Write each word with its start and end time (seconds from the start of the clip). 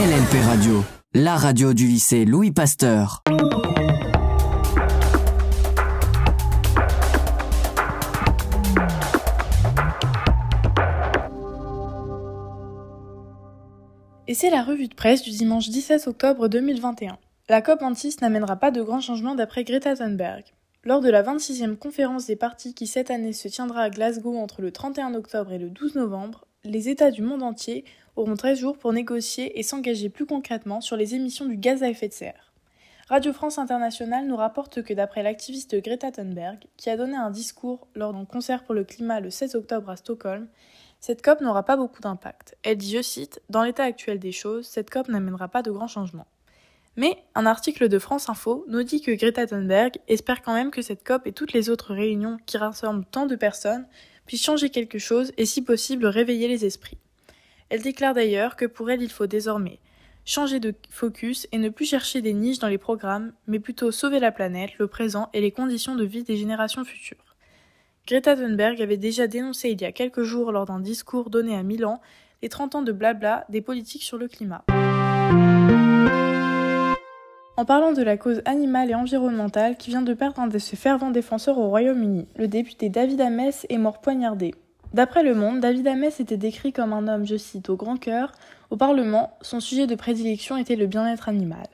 LNP 0.00 0.40
Radio, 0.46 0.82
la 1.12 1.36
radio 1.36 1.74
du 1.74 1.86
lycée 1.86 2.24
Louis 2.24 2.52
Pasteur. 2.52 3.22
Et 14.26 14.32
c'est 14.32 14.48
la 14.48 14.62
revue 14.62 14.88
de 14.88 14.94
presse 14.94 15.22
du 15.22 15.28
dimanche 15.32 15.68
17 15.68 16.06
octobre 16.06 16.48
2021. 16.48 17.18
La 17.50 17.60
COP26 17.60 18.22
n'amènera 18.22 18.56
pas 18.56 18.70
de 18.70 18.80
grands 18.80 19.02
changements 19.02 19.34
d'après 19.34 19.64
Greta 19.64 19.94
Thunberg. 19.94 20.44
Lors 20.82 21.02
de 21.02 21.10
la 21.10 21.22
26e 21.22 21.76
conférence 21.76 22.24
des 22.24 22.36
partis 22.36 22.72
qui 22.72 22.86
cette 22.86 23.10
année 23.10 23.34
se 23.34 23.48
tiendra 23.48 23.82
à 23.82 23.90
Glasgow 23.90 24.38
entre 24.38 24.62
le 24.62 24.72
31 24.72 25.12
octobre 25.12 25.52
et 25.52 25.58
le 25.58 25.68
12 25.68 25.96
novembre, 25.96 26.46
les 26.64 26.88
États 26.88 27.10
du 27.10 27.22
monde 27.22 27.42
entier 27.42 27.84
auront 28.16 28.36
13 28.36 28.58
jours 28.58 28.78
pour 28.78 28.92
négocier 28.92 29.58
et 29.58 29.62
s'engager 29.62 30.10
plus 30.10 30.26
concrètement 30.26 30.80
sur 30.80 30.96
les 30.96 31.14
émissions 31.14 31.46
du 31.46 31.56
gaz 31.56 31.82
à 31.82 31.88
effet 31.88 32.08
de 32.08 32.12
serre. 32.12 32.52
Radio 33.08 33.32
France 33.32 33.58
Internationale 33.58 34.26
nous 34.26 34.36
rapporte 34.36 34.82
que 34.82 34.94
d'après 34.94 35.22
l'activiste 35.22 35.74
Greta 35.82 36.12
Thunberg, 36.12 36.58
qui 36.76 36.90
a 36.90 36.96
donné 36.96 37.16
un 37.16 37.30
discours 37.30 37.88
lors 37.94 38.12
d'un 38.12 38.24
concert 38.24 38.62
pour 38.62 38.74
le 38.74 38.84
climat 38.84 39.20
le 39.20 39.30
16 39.30 39.56
octobre 39.56 39.90
à 39.90 39.96
Stockholm, 39.96 40.46
cette 41.00 41.22
COP 41.22 41.40
n'aura 41.40 41.64
pas 41.64 41.76
beaucoup 41.76 42.02
d'impact. 42.02 42.56
Elle 42.62 42.76
dit, 42.76 42.92
je 42.92 43.02
cite, 43.02 43.40
Dans 43.48 43.64
l'état 43.64 43.84
actuel 43.84 44.18
des 44.18 44.32
choses, 44.32 44.66
cette 44.66 44.90
COP 44.90 45.08
n'amènera 45.08 45.48
pas 45.48 45.62
de 45.62 45.70
grands 45.70 45.88
changements. 45.88 46.26
Mais 46.96 47.16
un 47.34 47.46
article 47.46 47.88
de 47.88 47.98
France 47.98 48.28
Info 48.28 48.64
nous 48.68 48.82
dit 48.82 49.00
que 49.00 49.12
Greta 49.12 49.46
Thunberg 49.46 49.98
espère 50.08 50.42
quand 50.42 50.52
même 50.52 50.70
que 50.70 50.82
cette 50.82 51.04
COP 51.04 51.26
et 51.26 51.32
toutes 51.32 51.54
les 51.54 51.70
autres 51.70 51.94
réunions 51.94 52.36
qui 52.46 52.58
rassemblent 52.58 53.06
tant 53.10 53.26
de 53.26 53.34
personnes 53.34 53.86
puissent 54.30 54.44
changer 54.44 54.70
quelque 54.70 55.00
chose 55.00 55.32
et 55.38 55.44
si 55.44 55.60
possible 55.60 56.06
réveiller 56.06 56.46
les 56.46 56.64
esprits. 56.64 56.98
Elle 57.68 57.82
déclare 57.82 58.14
d'ailleurs 58.14 58.54
que 58.54 58.64
pour 58.64 58.88
elle 58.88 59.02
il 59.02 59.10
faut 59.10 59.26
désormais 59.26 59.80
changer 60.24 60.60
de 60.60 60.72
focus 60.88 61.48
et 61.50 61.58
ne 61.58 61.68
plus 61.68 61.86
chercher 61.86 62.22
des 62.22 62.32
niches 62.32 62.60
dans 62.60 62.68
les 62.68 62.78
programmes, 62.78 63.32
mais 63.48 63.58
plutôt 63.58 63.90
sauver 63.90 64.20
la 64.20 64.30
planète, 64.30 64.78
le 64.78 64.86
présent 64.86 65.30
et 65.32 65.40
les 65.40 65.50
conditions 65.50 65.96
de 65.96 66.04
vie 66.04 66.22
des 66.22 66.36
générations 66.36 66.84
futures. 66.84 67.34
Greta 68.06 68.36
Thunberg 68.36 68.80
avait 68.80 68.96
déjà 68.96 69.26
dénoncé 69.26 69.70
il 69.70 69.80
y 69.80 69.84
a 69.84 69.90
quelques 69.90 70.22
jours 70.22 70.52
lors 70.52 70.66
d'un 70.66 70.78
discours 70.78 71.28
donné 71.28 71.56
à 71.56 71.64
Milan 71.64 72.00
les 72.40 72.48
30 72.48 72.76
ans 72.76 72.82
de 72.82 72.92
blabla 72.92 73.46
des 73.48 73.62
politiques 73.62 74.04
sur 74.04 74.16
le 74.16 74.28
climat. 74.28 74.64
En 77.60 77.66
parlant 77.66 77.92
de 77.92 78.02
la 78.02 78.16
cause 78.16 78.40
animale 78.46 78.90
et 78.90 78.94
environnementale 78.94 79.76
qui 79.76 79.90
vient 79.90 80.00
de 80.00 80.14
perdre 80.14 80.40
un 80.40 80.46
de 80.46 80.58
ses 80.58 80.76
fervents 80.76 81.10
défenseurs 81.10 81.58
au 81.58 81.68
Royaume-Uni, 81.68 82.26
le 82.36 82.48
député 82.48 82.88
David 82.88 83.20
Ames 83.20 83.50
est 83.68 83.76
mort 83.76 84.00
poignardé. 84.00 84.54
D'après 84.94 85.22
Le 85.22 85.34
Monde, 85.34 85.60
David 85.60 85.86
Ames 85.86 86.04
était 86.04 86.38
décrit 86.38 86.72
comme 86.72 86.94
un 86.94 87.06
homme, 87.06 87.26
je 87.26 87.36
cite, 87.36 87.68
au 87.68 87.76
grand 87.76 87.98
cœur. 87.98 88.32
Au 88.70 88.76
Parlement, 88.78 89.36
son 89.42 89.60
sujet 89.60 89.86
de 89.86 89.94
prédilection 89.94 90.56
était 90.56 90.74
le 90.74 90.86
bien-être 90.86 91.28
animal. 91.28 91.66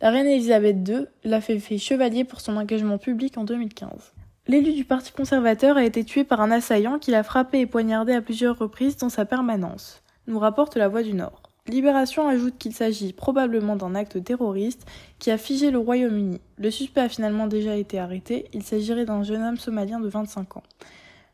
La 0.00 0.10
reine 0.10 0.26
Elisabeth 0.26 0.88
II 0.88 1.06
l'a 1.22 1.40
fait, 1.40 1.60
fait 1.60 1.78
chevalier 1.78 2.24
pour 2.24 2.40
son 2.40 2.56
engagement 2.56 2.98
public 2.98 3.38
en 3.38 3.44
2015. 3.44 4.14
L'élu 4.48 4.72
du 4.72 4.84
Parti 4.84 5.12
conservateur 5.12 5.76
a 5.76 5.84
été 5.84 6.02
tué 6.02 6.24
par 6.24 6.40
un 6.40 6.50
assaillant 6.50 6.98
qui 6.98 7.12
l'a 7.12 7.22
frappé 7.22 7.60
et 7.60 7.66
poignardé 7.66 8.12
à 8.12 8.22
plusieurs 8.22 8.58
reprises 8.58 8.96
dans 8.96 9.08
sa 9.08 9.24
permanence, 9.24 10.02
nous 10.26 10.40
rapporte 10.40 10.74
la 10.74 10.88
Voix 10.88 11.04
du 11.04 11.14
Nord. 11.14 11.47
Libération 11.68 12.26
ajoute 12.28 12.56
qu'il 12.56 12.72
s'agit 12.72 13.12
probablement 13.12 13.76
d'un 13.76 13.94
acte 13.94 14.24
terroriste 14.24 14.86
qui 15.18 15.30
a 15.30 15.36
figé 15.36 15.70
le 15.70 15.78
Royaume-Uni. 15.78 16.40
Le 16.56 16.70
suspect 16.70 17.02
a 17.02 17.10
finalement 17.10 17.46
déjà 17.46 17.76
été 17.76 17.98
arrêté, 17.98 18.46
il 18.54 18.62
s'agirait 18.62 19.04
d'un 19.04 19.22
jeune 19.22 19.42
homme 19.42 19.58
somalien 19.58 20.00
de 20.00 20.08
25 20.08 20.56
ans. 20.56 20.62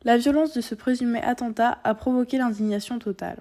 La 0.02 0.16
violence 0.16 0.52
de 0.52 0.60
ce 0.60 0.74
présumé 0.74 1.22
attentat 1.22 1.78
a 1.84 1.94
provoqué 1.94 2.38
l'indignation 2.38 2.98
totale. 2.98 3.38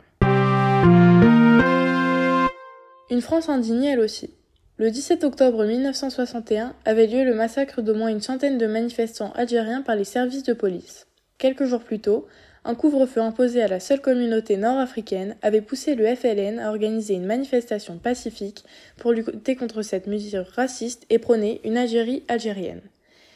Une 3.10 3.22
France 3.22 3.50
indignée 3.50 3.90
elle 3.90 4.00
aussi. 4.00 4.30
Le 4.78 4.92
17 4.92 5.24
octobre 5.24 5.66
1961 5.66 6.74
avait 6.86 7.08
lieu 7.08 7.24
le 7.24 7.34
massacre 7.34 7.82
d'au 7.82 7.96
moins 7.96 8.10
une 8.10 8.22
centaine 8.22 8.60
de 8.60 8.68
manifestants 8.68 9.32
algériens 9.34 9.82
par 9.82 9.96
les 9.96 10.04
services 10.04 10.44
de 10.44 10.54
police. 10.54 11.08
Quelques 11.40 11.66
jours 11.66 11.84
plus 11.84 12.00
tôt, 12.00 12.28
un 12.66 12.76
couvre-feu 12.76 13.20
imposé 13.20 13.62
à 13.62 13.68
la 13.68 13.82
seule 13.82 14.00
communauté 14.00 14.56
nord-africaine 14.56 15.36
avait 15.42 15.62
poussé 15.62 15.96
le 15.96 16.16
FLN 16.16 16.60
à 16.60 16.70
organiser 16.70 17.14
une 17.14 17.26
manifestation 17.26 17.98
pacifique 17.98 18.64
pour 18.98 19.12
lutter 19.12 19.58
contre 19.58 19.82
cette 19.82 20.08
mesure 20.08 20.46
raciste 20.56 21.06
et 21.10 21.20
prôner 21.20 21.60
une 21.66 21.78
Algérie 21.78 22.24
algérienne. 22.30 22.82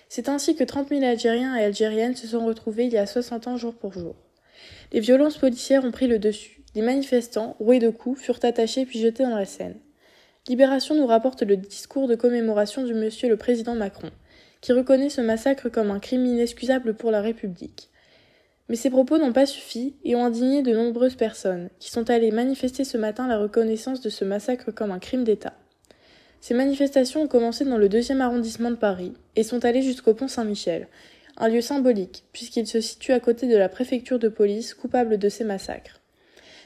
C'est 0.07 0.29
ainsi 0.29 0.55
que 0.55 0.63
30 0.63 0.89
000 0.89 1.03
Algériens 1.03 1.55
et 1.57 1.65
Algériennes 1.65 2.15
se 2.15 2.27
sont 2.27 2.45
retrouvés 2.45 2.85
il 2.85 2.93
y 2.93 2.97
a 2.97 3.05
60 3.05 3.47
ans 3.47 3.57
jour 3.57 3.73
pour 3.73 3.91
jour. 3.91 4.15
Les 4.93 5.01
violences 5.01 5.37
policières 5.37 5.83
ont 5.83 5.91
pris 5.91 6.07
le 6.07 6.19
dessus. 6.19 6.61
Les 6.75 6.81
manifestants, 6.81 7.57
roués 7.59 7.79
de 7.79 7.89
coups, 7.89 8.21
furent 8.21 8.39
attachés 8.43 8.85
puis 8.85 8.99
jetés 8.99 9.23
dans 9.23 9.35
la 9.35 9.45
Seine. 9.45 9.75
Libération 10.47 10.95
nous 10.95 11.05
rapporte 11.05 11.43
le 11.43 11.57
discours 11.57 12.07
de 12.07 12.15
commémoration 12.15 12.85
du 12.85 12.93
monsieur 12.93 13.27
le 13.27 13.35
président 13.35 13.75
Macron, 13.75 14.11
qui 14.61 14.71
reconnaît 14.71 15.09
ce 15.09 15.19
massacre 15.19 15.67
comme 15.67 15.91
un 15.91 15.99
crime 15.99 16.25
inexcusable 16.25 16.93
pour 16.93 17.11
la 17.11 17.19
République. 17.19 17.89
Mais 18.69 18.75
ces 18.75 18.89
propos 18.89 19.17
n'ont 19.17 19.33
pas 19.33 19.45
suffi 19.45 19.95
et 20.03 20.15
ont 20.15 20.25
indigné 20.25 20.61
de 20.61 20.73
nombreuses 20.73 21.15
personnes, 21.15 21.69
qui 21.79 21.89
sont 21.89 22.09
allées 22.09 22.31
manifester 22.31 22.83
ce 22.83 22.97
matin 22.97 23.27
la 23.27 23.37
reconnaissance 23.37 24.01
de 24.01 24.09
ce 24.09 24.25
massacre 24.25 24.71
comme 24.71 24.91
un 24.91 24.99
crime 24.99 25.23
d'État. 25.23 25.53
Ces 26.41 26.53
manifestations 26.53 27.23
ont 27.23 27.27
commencé 27.27 27.65
dans 27.65 27.77
le 27.77 27.89
deuxième 27.89 28.21
arrondissement 28.21 28.71
de 28.71 28.75
Paris 28.75 29.13
et 29.35 29.43
sont 29.43 29.65
allées 29.65 29.81
jusqu'au 29.81 30.13
pont 30.13 30.27
Saint-Michel, 30.27 30.87
un 31.37 31.49
lieu 31.49 31.61
symbolique 31.61 32.23
puisqu'il 32.31 32.67
se 32.67 32.81
situe 32.81 33.13
à 33.13 33.19
côté 33.19 33.47
de 33.47 33.57
la 33.57 33.69
préfecture 33.69 34.19
de 34.19 34.29
police 34.29 34.73
coupable 34.73 35.17
de 35.17 35.29
ces 35.29 35.43
massacres. 35.43 36.01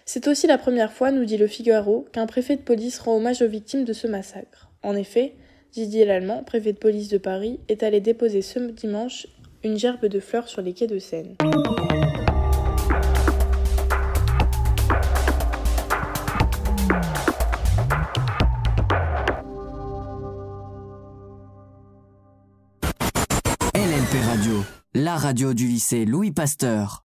C'est 0.06 0.28
aussi 0.28 0.48
la 0.48 0.58
première 0.58 0.92
fois, 0.92 1.12
nous 1.12 1.26
dit 1.26 1.38
le 1.38 1.48
Figaro, 1.48 2.06
qu'un 2.12 2.26
préfet 2.26 2.56
de 2.56 2.62
police 2.62 3.00
rend 3.00 3.16
hommage 3.16 3.42
aux 3.42 3.48
victimes 3.48 3.86
de 3.86 3.94
ce 3.94 4.08
massacre. 4.08 4.70
En 4.84 4.96
effet, 4.96 5.36
Didier 5.72 6.06
Lallemand, 6.06 6.44
préfet 6.44 6.74
de 6.74 6.80
police 6.80 7.08
de 7.08 7.18
Paris, 7.18 7.60
est 7.70 7.84
allé 7.84 8.02
déposer 8.02 8.42
ce 8.42 8.60
dimanche 8.60 9.28
une 9.64 9.78
gerbe 9.78 10.06
de 10.06 10.20
fleurs 10.20 10.48
sur 10.48 10.62
les 10.62 10.74
quais 10.74 10.88
de 10.88 11.00
Seine. 11.00 11.36
LNP 23.74 24.26
Radio, 24.26 24.64
la 24.94 25.16
radio 25.16 25.54
du 25.54 25.68
lycée 25.68 26.06
Louis 26.06 26.32
Pasteur. 26.32 27.00